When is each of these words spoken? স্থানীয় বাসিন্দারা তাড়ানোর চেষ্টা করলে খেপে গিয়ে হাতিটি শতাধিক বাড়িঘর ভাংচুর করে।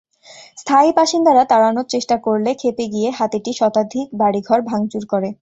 স্থানীয় 0.57 0.93
বাসিন্দারা 0.97 1.43
তাড়ানোর 1.51 1.87
চেষ্টা 1.89 2.15
করলে 2.25 2.51
খেপে 2.61 2.85
গিয়ে 2.93 3.09
হাতিটি 3.11 3.51
শতাধিক 3.59 4.07
বাড়িঘর 4.21 4.59
ভাংচুর 4.69 5.03
করে। 5.11 5.29